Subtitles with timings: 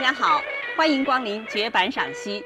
[0.00, 0.40] 大家好，
[0.78, 2.42] 欢迎光临绝版赏析。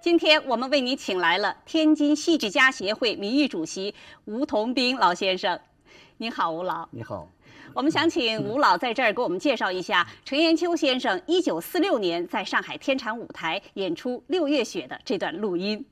[0.00, 3.94] 今天我们为您请来了天津戏剧家协会名誉主席
[4.24, 5.56] 吴同斌老先生。
[6.16, 6.88] 您好，吴老。
[6.90, 7.30] 你好，
[7.72, 15.86] 我们想请吴老在这儿给我们介绍一下陈延秋先生1946年在上海天蟾舞台演出《六月雪》的这段录音。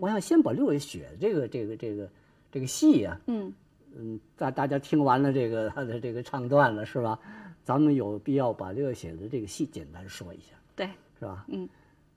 [0.00, 2.10] 我想先把《六月雪》这个这个这个
[2.50, 3.54] 这个戏呀、嗯
[3.96, 7.16] 嗯，大大家听完了这个他的这个唱段了，是吧？
[7.66, 10.86] 咱们有必要把《六月雪》的这个戏简单说一下，对，
[11.18, 11.44] 是吧？
[11.48, 11.68] 嗯。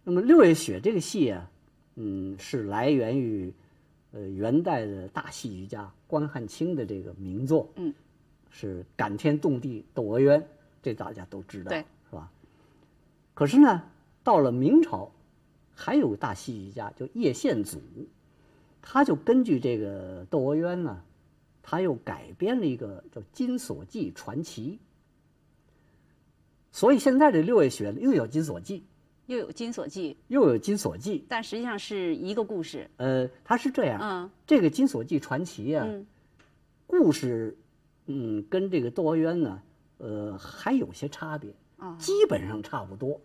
[0.03, 1.50] 那么《六月雪》这个戏啊，
[1.95, 3.52] 嗯，是来源于
[4.11, 7.92] 呃元代的大戏剧家关汉卿的这个名作，嗯，
[8.52, 10.47] 是感天动地窦娥冤，
[10.83, 12.31] 这大家都知道，对是吧？
[13.33, 13.81] 可是呢，
[14.23, 15.11] 到了明朝，
[15.73, 17.80] 还有个大戏剧家叫叶宪祖，
[18.83, 21.02] 他就根据这个窦娥冤呢，
[21.64, 24.77] 他又改编了一个叫《金锁记传奇》。
[26.72, 28.84] 所以现在这六月雪又有《金锁记
[29.25, 31.20] 又有《金锁记》，》，又有《金锁记》。
[31.28, 32.89] 但实际上是一个故事。
[32.98, 36.06] 呃，它是这样，嗯这个《金锁记传奇》呀，嗯
[36.88, 37.56] 故事，
[38.08, 39.61] 嗯，跟这个窦娥冤呢，
[40.00, 43.22] 呃，还有些差别，哦基本上差不多，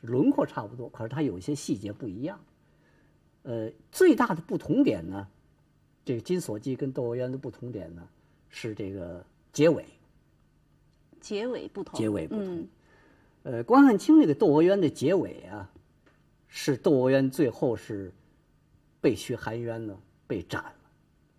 [0.00, 2.40] 轮廓差不多，可是它有一些细节不一样。
[3.42, 5.28] 呃，最大的不同点呢，
[6.06, 8.08] 这个《金锁记》跟窦娥冤的不同点呢，
[8.48, 9.84] 是这个结尾，
[11.20, 11.98] 结尾不同。
[12.00, 12.60] 结尾不同。
[12.60, 12.68] 嗯
[13.44, 15.70] 呃，关汉卿这个窦娥冤的结尾啊，
[16.48, 18.12] 是窦娥冤最后是
[19.00, 20.74] 被薛含冤呢被斩了，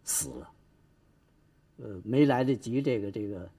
[0.03, 0.51] 死了。
[1.77, 3.49] 呃，没来得及这个这个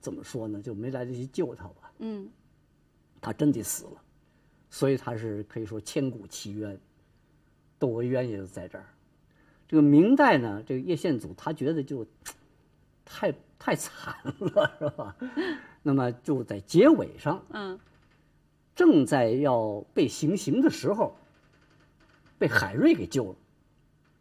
[0.00, 0.62] 怎么说呢？
[0.62, 2.30] 就没来得及救他吧，嗯
[3.20, 4.02] 他真的死了，
[4.70, 6.78] 所以他是可以说千古奇冤。
[7.78, 8.86] 窦娥冤也就在这儿。
[9.66, 12.06] 这个明代呢，这个叶宪祖他觉得就
[13.04, 15.16] 太太惨了，是吧？
[15.82, 17.78] 那么就在结尾上，嗯
[18.74, 21.16] 正在要被行刑的时候，
[22.38, 23.36] 被海瑞给救了。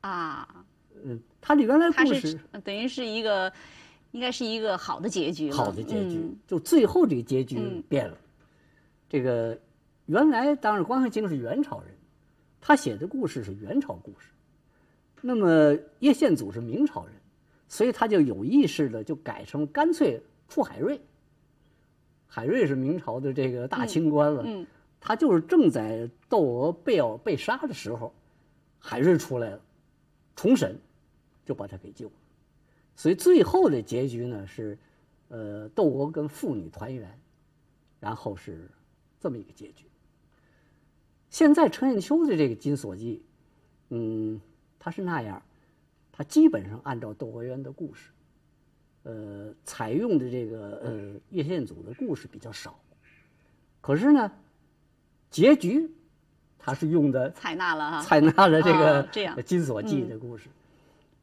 [0.01, 0.66] 啊，
[1.03, 3.51] 嗯，他的原来故事等于是一个，
[4.11, 5.51] 应该是一个好的结局。
[5.51, 8.17] 好的结局，嗯就最后这个结局嗯变了。
[9.09, 9.57] 这个
[10.05, 11.89] 原来当然关汉卿是元朝人，
[12.61, 14.27] 他写的故事是元朝故事。
[15.22, 17.13] 那么叶宪祖是明朝人，
[17.73, 21.01] 所以他就有意识的就改成干脆出海瑞。
[22.28, 24.67] 海瑞是明朝的这个大清官了，嗯
[25.00, 28.13] 他就是正在窦娥被要被杀的时候，
[28.78, 29.59] 海瑞出来了，
[30.35, 30.78] 重审，
[31.47, 32.13] 就把他给救了。
[32.95, 34.78] 所以最后的结局呢是，
[35.29, 37.19] 呃，窦娥跟妇女团圆，
[38.00, 38.69] 然后是
[39.19, 39.88] 这么一个结局。
[41.31, 43.17] 现在程砚秋的这个《金锁记》，
[43.90, 44.40] 嗯，
[44.78, 45.41] 他是那样，
[46.16, 48.12] 他基本上按照窦娥冤的故事，
[49.01, 52.79] 呃，采用的这个呃叶宪祖的故事比较少，
[53.81, 54.31] 可是呢，
[55.31, 55.90] 结局
[56.59, 58.02] 他是用的采纳了哈。
[58.03, 60.50] 采纳了这个啊这样《金锁记》的故事，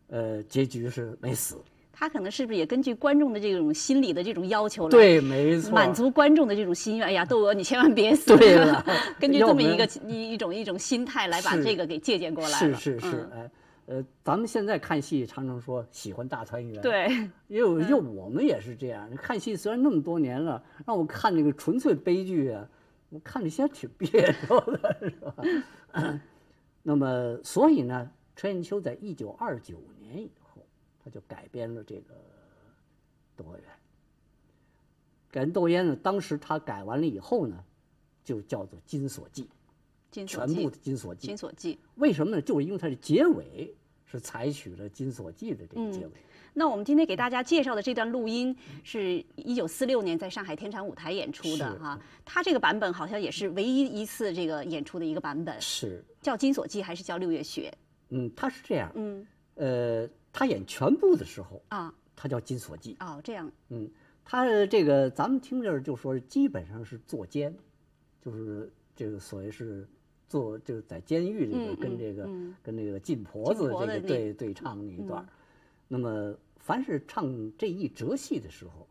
[0.08, 1.56] 呃，结局是没死。
[1.92, 7.06] 他可能是不是也根据观众的这种心理的这种要求来对，没错，满足观众的这种心愿？
[7.06, 8.34] 哎呀，窦娥你千万别死！
[8.36, 8.84] 对了
[9.20, 12.74] 根据这么一个一一种一种心态来把这个给借鉴过来了。
[12.78, 13.50] 是是是，嗯哎，
[13.90, 17.08] 呃，咱们现在看戏常常说喜欢大团圆，，对，
[17.48, 19.10] 因为因为我们也是这样。
[19.16, 22.68] 看戏虽然那么多年了，让我看那个纯粹悲剧啊，
[23.08, 24.08] 我看着些挺别
[24.46, 25.34] 扭的，是吧？
[26.84, 30.62] 那么，所以呢，陈砚秋在一九二九年以后，
[31.02, 32.14] 他就改编了这个
[33.34, 33.64] 《窦娥冤》。
[35.32, 37.64] 改编窦娥冤呢，当时他改完了以后呢，
[38.22, 39.42] 就叫做《金锁记》，
[40.12, 41.26] 金锁记全部的《金锁记》。
[41.26, 41.76] 金锁记。
[41.96, 42.40] 为什么呢？
[42.40, 43.74] 就是因为它的结尾
[44.10, 46.12] 是采取了《金锁记》的这个结尾。
[46.52, 51.78] 那我们今天给大家介绍的这段录音是一九四六年在上海天蟾舞台演出的是。
[51.78, 57.72] 哈，它这个版本好像也是唯一一次这个演出的一个版本，是，叫《金锁记》还是叫《六月雪？
[58.08, 59.24] 嗯，他是这样，嗯，
[59.54, 63.88] 呃，他演全部的时候，啊，他叫《金锁记》，哦，这样，嗯，
[64.24, 67.54] 他这个咱们听这儿就说基本上是坐监，
[68.20, 69.88] 就是这个所谓是
[70.30, 75.28] 坐就是在监狱里边跟这个、嗯跟这个禁婆子这个对对唱那一段儿，
[75.88, 77.26] 那么凡是唱
[77.58, 78.86] 这一折戏的时候，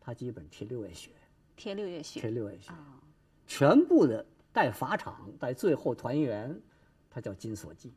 [0.00, 1.12] 他基本贴六月雪，
[1.56, 2.72] 贴六月雪贴六月雪。
[2.72, 3.00] 啊，
[3.46, 6.60] 全部的带法场，带最后团圆，
[7.08, 7.88] 它叫《金锁记》，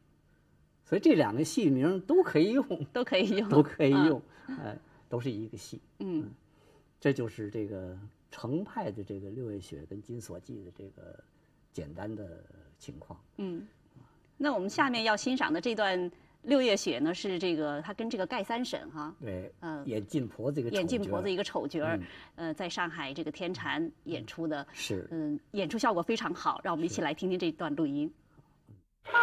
[0.88, 2.64] 所以这两个戏名都可以用，
[2.94, 4.22] 都可以用， 都可以嗯用，
[4.60, 4.78] 哎，
[5.10, 5.82] 都是一个戏。
[5.98, 6.30] 嗯，
[7.00, 7.98] 这就是这个
[8.30, 11.24] 程派的这个六月雪跟金锁记的这个
[11.72, 12.44] 简单的
[12.84, 13.18] 情况。
[13.38, 13.66] 嗯，
[14.36, 22.04] 那我们下面要欣赏的这段六月雪呢是这个，他跟这个盖三婶哈，对，嗯眼镜婆这个眼丑角儿镜婆子一个丑角儿嗯，
[22.36, 28.14] 呃，在上海这个天蟾演出的，是嗯，演出效果非常好，让我们一起来听听这段录音。
[29.06, 29.20] 妈，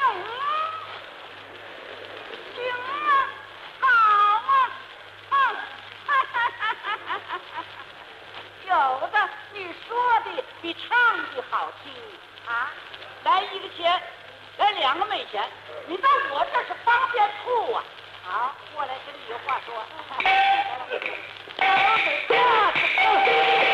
[0.00, 0.32] 有啊，
[2.54, 2.56] 行
[2.88, 2.96] 啊，
[3.80, 3.86] 好
[4.48, 4.52] 啊，
[5.30, 5.36] 啊，
[6.06, 6.86] 哈哈哈哈
[7.28, 7.62] 哈哈！
[8.66, 8.72] 有
[9.12, 9.16] 的
[9.54, 9.56] 你
[9.86, 9.88] 说
[10.24, 10.26] 的
[10.60, 10.82] 比唱
[11.34, 11.52] 的好
[11.82, 11.92] 听
[12.46, 12.50] 啊！
[13.24, 13.68] 来一个
[14.58, 15.42] 来两个没钱，
[15.86, 17.84] 你到我这是方便处啊！
[18.26, 19.74] 啊，过来跟你有话说。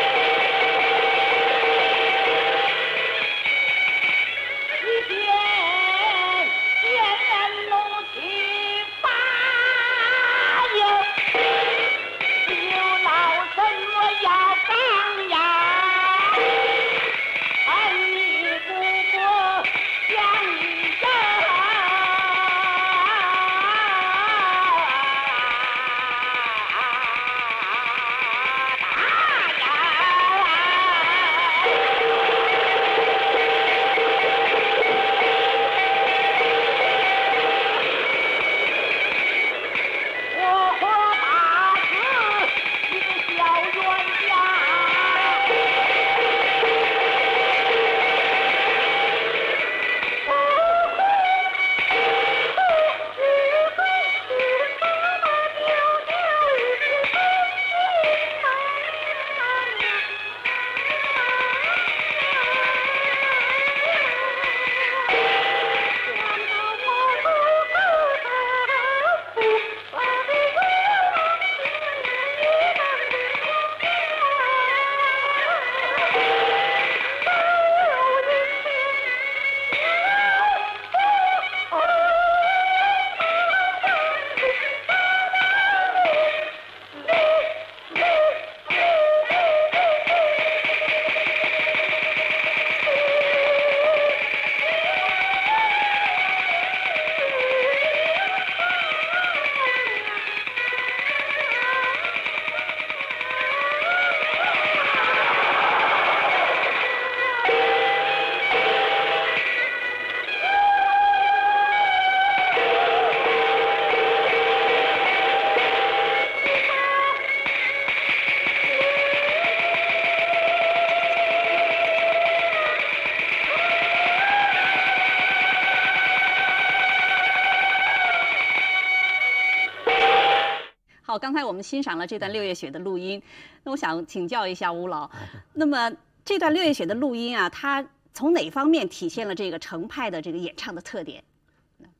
[131.21, 133.21] 刚才我们欣赏了这段六月雪的录音，
[133.63, 135.11] 那我想请教一下吴老，啊
[135.53, 135.95] 那么
[136.25, 141.23] 这段六月雪的录音啊，它从哪方面体现了这个程派的这个演唱的特点？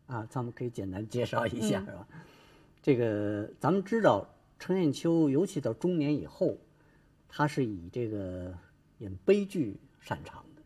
[0.08, 2.08] 啊，咱们可以简单介绍一下，嗯是吧？
[2.82, 4.28] 这个咱们知道，
[4.58, 6.58] 程砚秋尤其到中年以后，
[7.30, 8.52] 他是以这个
[8.98, 10.62] 演悲剧擅长的，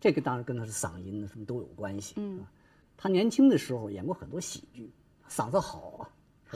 [0.00, 2.14] 这个当然跟他的嗓音什么都有关系。
[2.16, 2.48] 嗯啊，
[2.96, 4.90] 他年轻的时候演过很多喜剧，
[5.28, 6.08] 嗓子好啊？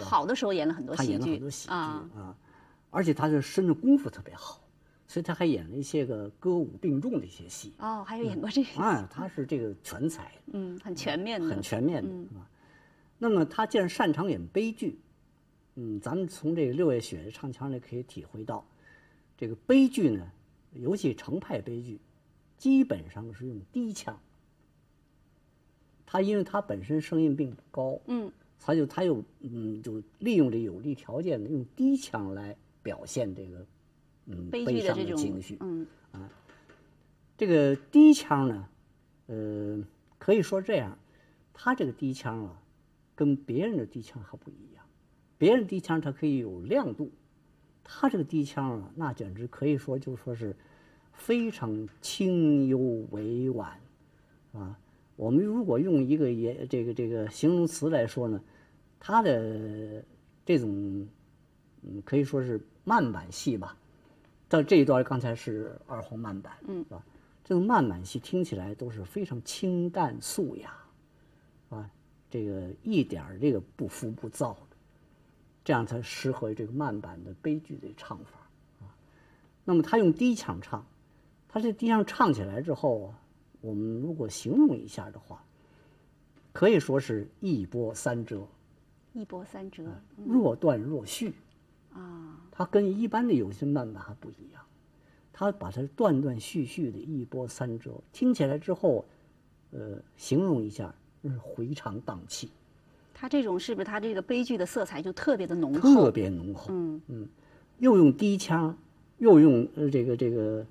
[0.02, 2.36] 好的时候演了很多他演了很多喜剧啊，啊，
[2.90, 4.60] 而且他的身的功夫特别好，
[5.06, 7.72] 所以他还演了一些个歌舞并重的一些戏。
[7.78, 10.32] 哦，还有演过这个，啊，他是这个全才。
[10.52, 12.28] 嗯，很全面的，很全面的嗯。
[12.38, 12.48] 啊。
[13.18, 14.98] 那么他既然擅长演悲剧，
[15.76, 18.64] 嗯，咱们从这个六月雪的唱腔里可以体会到，
[19.36, 20.26] 这个悲剧呢，
[20.74, 21.98] 尤其程派悲剧，
[22.58, 24.18] 基本上是用低腔。
[26.08, 33.66] 他因为他本身声音并不高，嗯，他就他又嗯就利用这有利条件呢，用低腔来表现这个
[34.26, 35.56] 嗯悲悲伤的情绪。
[35.60, 36.30] 嗯啊
[37.38, 38.68] 这个低腔呢，
[39.26, 39.84] 呃，
[40.18, 40.98] 可以说这样，
[41.52, 42.62] 他这个低腔啊，
[43.14, 44.82] 跟别人的低腔还不一样。
[45.36, 47.10] 别人低腔它可以有亮度，
[47.84, 50.56] 他这个低腔啊，那简直可以说就说是
[51.12, 52.78] 非常清幽
[53.10, 53.78] 委婉，
[54.52, 54.78] 啊。
[55.16, 58.40] 我们如果用一个也这个这个形容词来说呢，
[59.00, 60.04] 他的
[60.44, 61.08] 这种
[61.82, 63.76] 嗯可以说是慢板戏吧。
[64.48, 67.02] 到这一段刚才是二黄慢板，嗯是吧？
[67.42, 70.72] 这种慢板戏听起来都是非常清淡素雅，
[71.70, 71.90] 啊，
[72.30, 74.76] 这个一点儿这个不浮不躁的，
[75.64, 78.38] 这样才适合这个慢板的悲剧的唱法
[78.80, 78.94] 啊。
[79.64, 80.84] 那么他用低腔唱，
[81.48, 83.18] 他这低腔唱起来之后啊，
[83.66, 85.42] 我们如果形容一下的话，
[86.52, 88.46] 可以说是一波三折，
[89.12, 89.82] 一波三折
[90.24, 91.34] 若断若续。
[91.92, 94.62] 啊，它跟一般的有些慢板还不一样，
[95.32, 99.04] 它把它断断续续的一波三折，听起来之后，
[99.72, 102.50] 呃，形容一下是回肠荡气，
[103.12, 105.80] 他这种是不是他这个悲剧的色彩就特别的浓厚？
[105.80, 106.66] 特别浓厚。
[106.70, 107.28] 嗯嗯
[107.78, 108.78] 又用低腔，
[109.18, 110.64] 又用呃这个这个，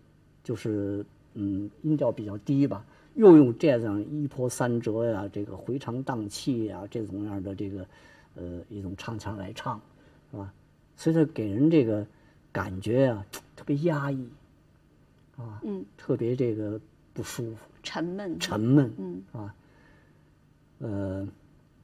[0.43, 1.05] 就是
[1.36, 7.86] 嗯音调比较低吧，又用这样一波三折呀，这个回肠荡气呀，这种样的这个
[8.36, 9.80] 呃一种唱腔来唱，
[10.32, 10.51] 是吧？
[10.98, 12.06] 所以它给人这个
[12.51, 13.25] 感觉啊
[13.56, 14.27] 特别压抑，
[15.38, 16.80] 啊，嗯，特别这个
[17.13, 17.58] 不舒服。
[17.84, 18.39] 沉闷。
[18.39, 19.56] 沉闷，嗯啊，
[20.80, 21.27] 呃，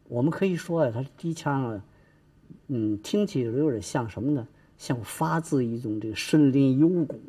[0.08, 1.84] 我们可以说呀，它低腔啊，
[2.68, 4.48] 嗯，听起来有点像什么呢？
[4.78, 7.20] 像发自一种这个深林幽谷。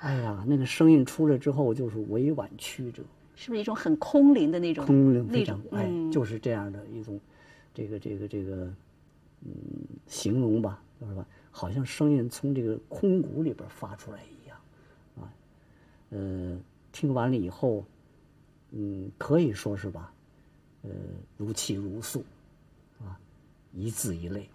[0.00, 3.02] 哎呀，那个声音出来之后，就是委婉曲折，
[3.34, 7.18] 是不是一种很空灵的那种空灵，非常哎，嗯就是这样的一种，
[7.74, 8.72] 这个这个这个，
[9.44, 9.52] 嗯，
[10.06, 11.26] 形容吧，就是吧？
[11.50, 14.56] 好像声音从这个空谷里边发出来一样，
[15.16, 15.32] 啊，
[16.10, 16.56] 呃，
[16.92, 17.84] 听完了以后，
[18.70, 20.12] 嗯，可以说是吧，
[20.82, 20.90] 呃，
[21.36, 22.24] 如泣如诉，
[23.00, 23.18] 啊，
[23.72, 24.48] 一字一泪。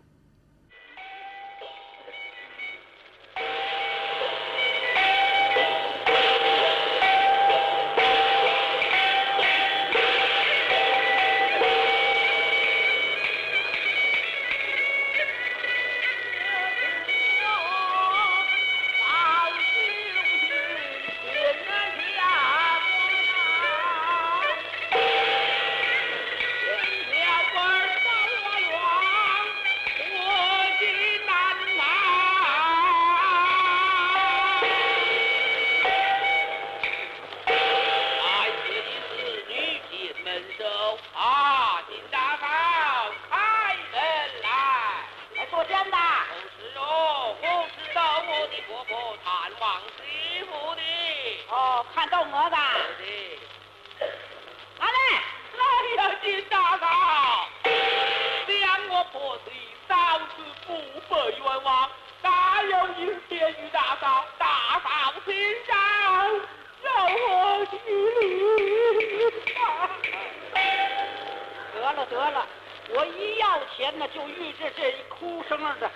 [71.95, 72.47] 了得了，
[72.89, 75.89] 我一要钱呢，就遇着这一哭声儿的，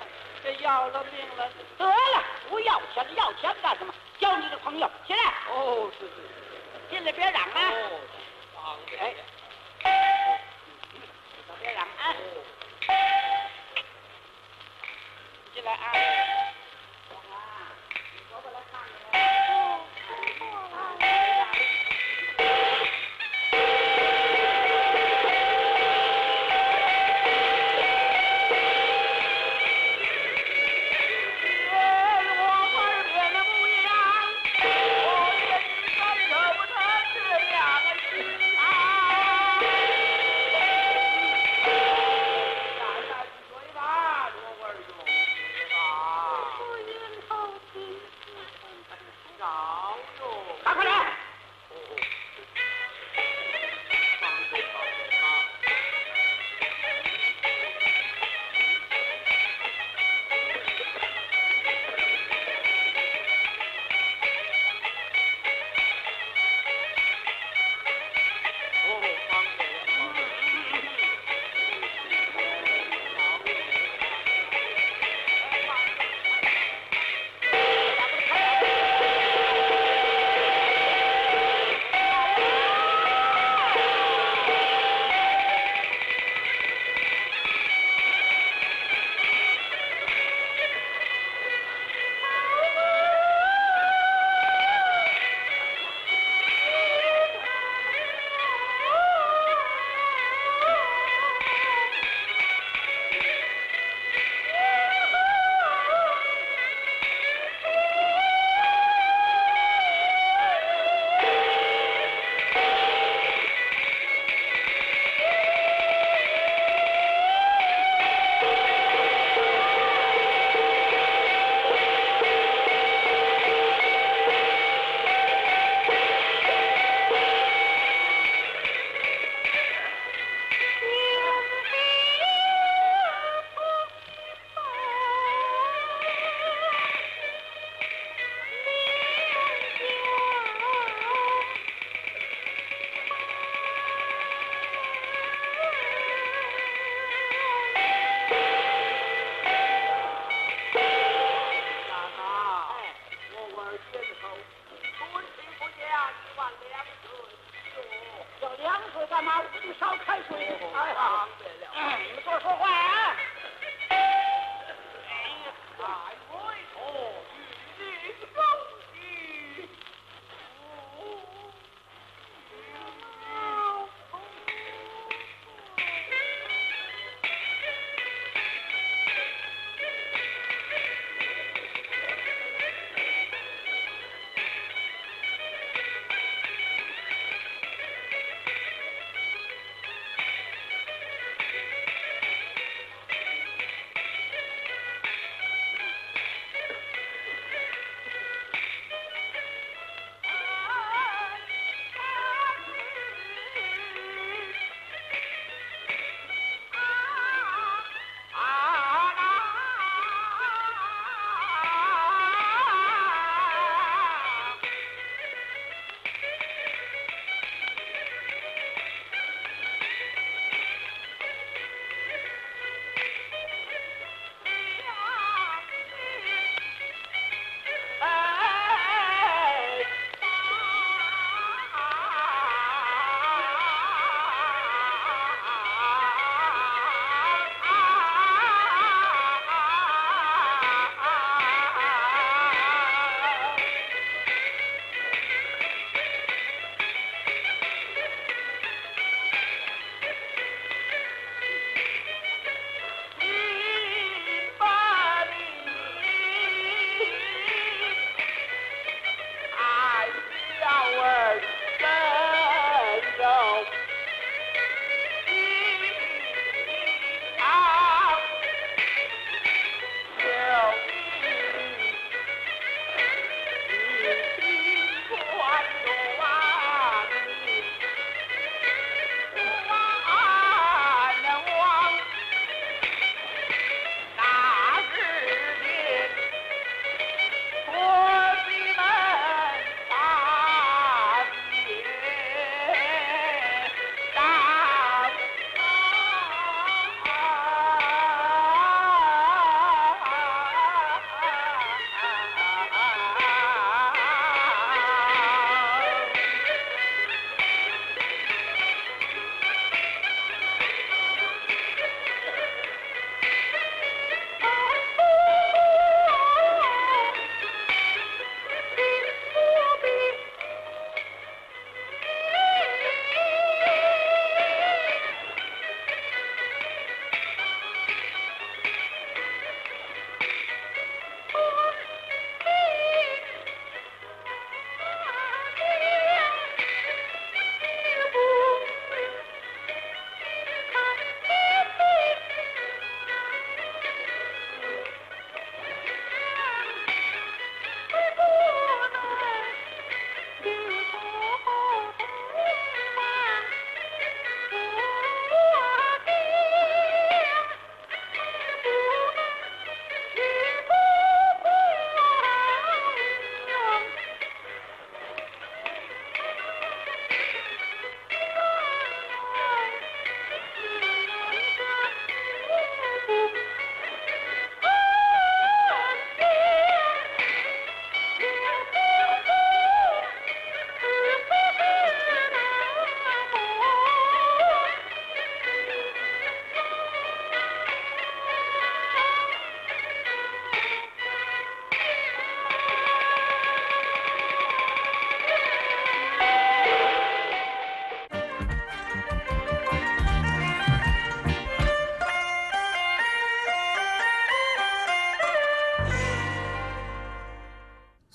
[0.44, 1.50] 这要了命了。
[1.78, 3.94] 得了，不要钱了，要钱干什么？
[4.20, 6.14] 交你的朋友，起来，哦，是是
[6.90, 8.00] 进来别嚷啊，哦，
[8.56, 9.16] 方便。
[11.62, 12.16] 别嚷啊，
[15.54, 15.92] 进来啊。
[15.94, 16.57] 啊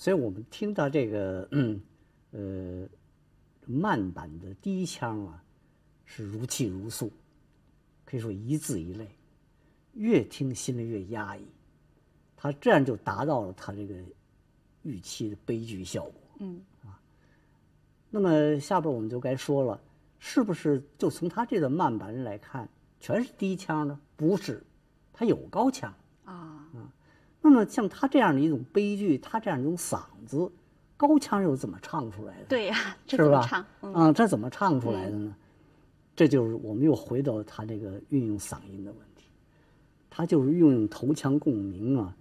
[0.03, 1.81] 所以我们听到这个，嗯，
[2.31, 2.85] 呃，
[3.65, 5.41] 慢板的低腔啊，
[6.03, 7.09] 是如泣如诉，
[8.03, 9.07] 可以说一字一泪，
[9.93, 11.45] 越听心里越压抑。
[12.35, 13.95] 他这样就达到了他这个
[14.81, 16.13] 预期的悲剧效果。
[16.39, 16.99] 嗯啊，
[18.09, 19.79] 那么下边我们就该说了，
[20.19, 22.67] 是不是就从他这个慢板来看，
[22.99, 23.97] 全是低腔呢？
[24.17, 24.61] 不是，
[25.13, 25.95] 他有高腔。
[26.25, 26.62] 啊，
[27.43, 30.49] 那么像他这样的一种悲剧，他这样一种嗓子，
[30.95, 32.45] 高腔又怎么唱出来的？
[32.47, 33.65] 对呀，这是吧怎么唱？？
[33.81, 35.35] 嗯啊，这怎么唱出来的呢？
[36.15, 39.25] 这就是我们又回到他这个运用嗓音的问题，
[40.09, 42.15] 他就是运用头腔共鸣啊，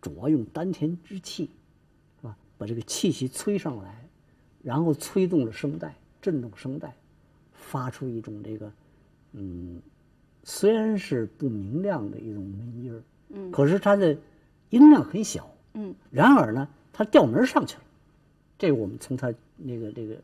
[0.00, 1.50] 主要用丹田之气，
[2.20, 2.36] 是吧？
[2.56, 4.08] 把这个气息催上来，
[4.62, 6.94] 然后催动了声带，震动声带，
[7.52, 8.70] 发出一种这个，
[9.32, 9.80] 嗯，
[10.44, 14.16] 虽然是不明亮的一种闷音儿，嗯可是它的
[14.70, 17.82] 音量很小，嗯，然而呢，它调门上去了，
[18.58, 20.16] 这个我们从他那个这个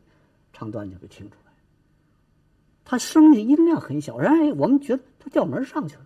[0.53, 1.51] 唱段就可以听出来。
[2.83, 6.05] 他声音音量很小，然而我们觉得他调门上去了，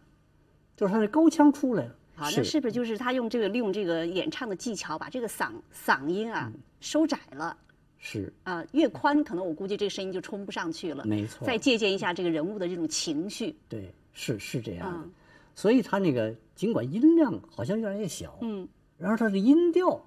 [0.77, 1.95] 就是他的高腔出来了。
[2.15, 7.57] 好，那是不是就是他用这个利用这个演唱的技巧，把这个嗓嗓音啊嗯收窄了？
[7.97, 11.03] 是啊，越宽可能我估计这个声音就冲不上去了。
[11.05, 13.53] 没错再借鉴一下这个人物的这种情绪。
[13.67, 14.97] 对，是是这样的。
[14.99, 15.11] 嗯
[15.55, 18.67] 所以他那个尽管音量好像越来越小，嗯，
[18.97, 20.03] 然后它的音调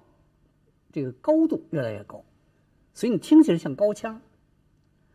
[0.91, 2.23] 这个高度越来越高，
[2.93, 4.21] 所以你听起来像高腔，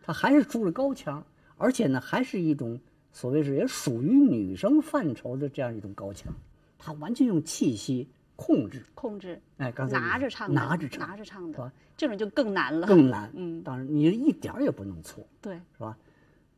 [0.03, 1.24] 它还是出了高腔，
[1.57, 2.81] 而且呢还是一种
[3.12, 6.35] 所谓是也属于女生范畴的这样一种高腔，
[6.77, 12.88] 它完全用气息控制，控制哎，刚才拿着唱的，拿着唱，拿着唱的，这种就更难了。
[12.88, 13.31] 更难。
[13.37, 15.96] 嗯当然你一点儿也不能错，对，是吧？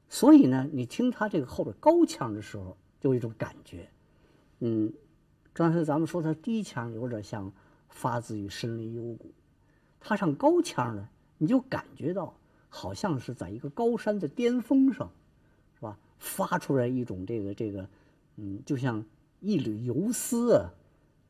[0.08, 3.86] 所以呢，你听他这个后边高腔的时候，就有一种感觉，
[4.60, 4.92] 嗯，
[5.52, 7.52] 刚才咱们说他低腔有点像
[7.88, 9.32] 发自于深林幽谷，
[9.98, 12.34] 他唱高腔呢，你就感觉到
[12.68, 15.10] 好像是在一个高山的巅峰上，
[15.74, 15.98] 是吧？
[16.18, 17.88] 发出来一种这个这个，
[18.36, 19.04] 嗯，就像
[19.40, 20.70] 一缕游丝啊，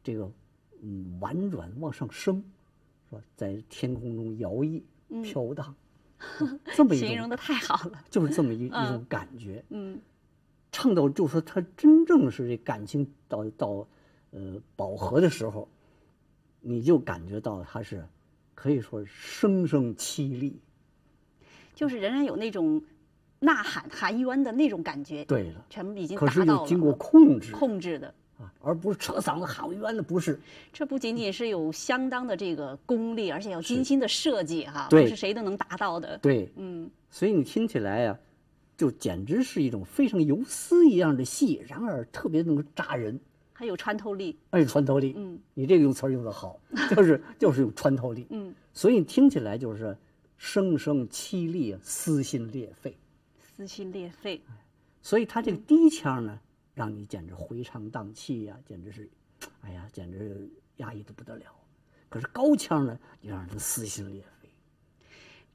[0.03, 0.31] 这个
[0.83, 2.43] 嗯婉转往上升，
[3.09, 3.23] 是吧？
[3.37, 4.83] 在天空中摇曳
[5.23, 5.75] 飘荡，
[6.75, 8.05] 这么一种形容的太好了。
[8.11, 9.65] 就是这么一一嗯种感觉。
[9.69, 10.01] 嗯
[10.73, 13.87] 唱到就说他真正是这感情到到
[14.31, 15.69] 呃饱和的时候，
[16.61, 18.05] 你就感觉到他是
[18.55, 20.59] 可以说是声声凄厉。
[21.75, 22.83] 就是仍然有那种
[23.39, 28.15] 呐喊含冤的那种感觉，对了，全部已经可达到了是又经过控制控制的。
[28.39, 30.41] 啊，而不是扯嗓子喊冤的，不是。
[30.73, 36.17] 这不仅仅是有相当的这个功力，而且要精心的设计哈，不是谁都能达到的。
[36.19, 38.19] 对，嗯，所以你听起来呀、
[38.81, 43.21] 就简直是一种非常游丝一样的戏，然而特别能够扎人，
[43.53, 44.39] 还有穿透力。
[44.51, 45.13] 还有穿透力。
[45.19, 46.59] 嗯你这个用词儿用的好，
[46.97, 48.27] 就是就是有穿透力。
[48.31, 49.95] 嗯，所以你听起来就是
[50.39, 52.97] 声声凄厉，撕心裂肺。
[53.43, 54.41] 撕心裂肺。
[55.03, 56.41] 所以他这个低腔呢，
[56.73, 59.11] 让你简直回肠荡气呀、简直是，
[59.61, 61.45] 哎呀，简直压抑的不得了。
[62.09, 64.49] 可是高腔呢，又让人撕心裂肺。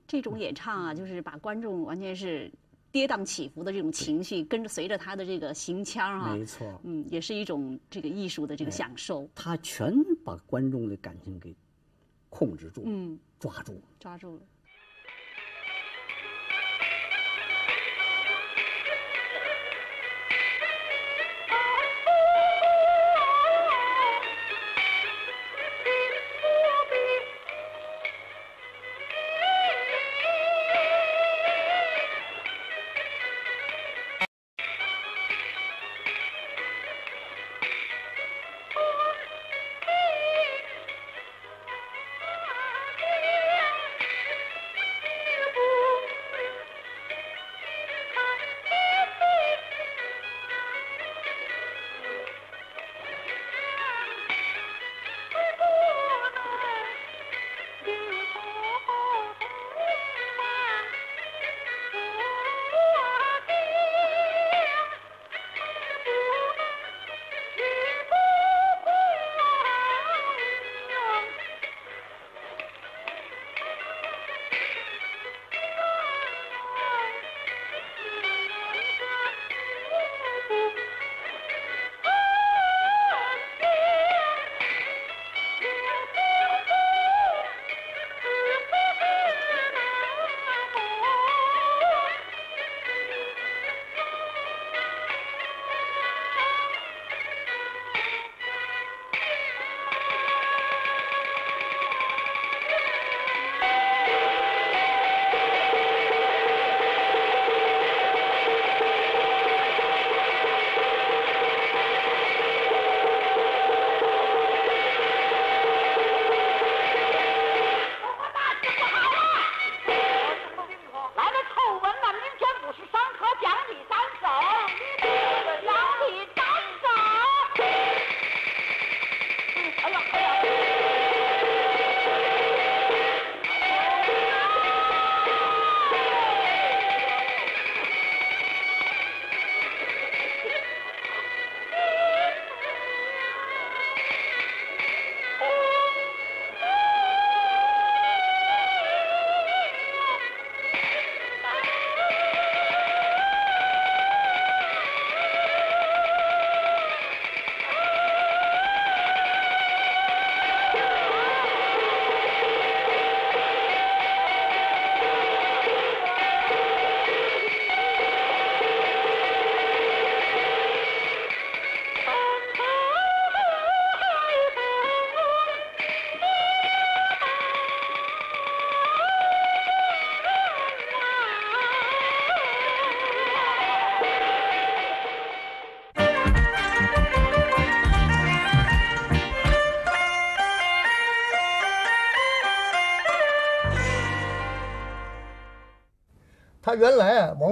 [0.08, 2.52] 这种演唱啊，就是把观众完全是
[2.96, 9.30] 跌宕起伏的这种情绪，跟着随着他的这个行腔啊、没错，嗯，也是一种这个艺术的这个享受。
[9.36, 11.54] 他全把观众的感情给
[12.30, 13.82] 控制住，嗯，抓住了。
[14.00, 14.42] 抓住了。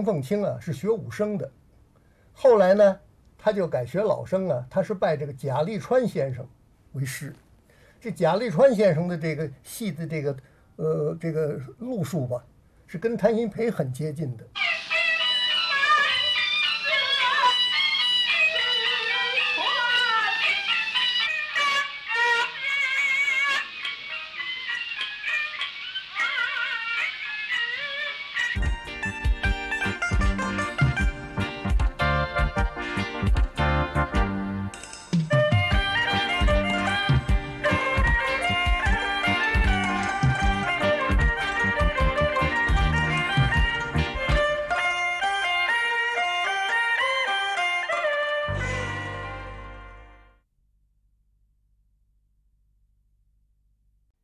[0.03, 1.49] 凤卿啊是学武生的，
[2.33, 2.99] 后来呢，
[3.37, 6.47] 他就改学老生啊，他是拜这个贾立川先生
[6.93, 7.33] 为师。
[7.99, 10.37] 这贾立川先生的这个戏的这个
[10.75, 12.43] 呃这个路数吧，
[12.85, 14.43] 是跟谭鑫培很接近的。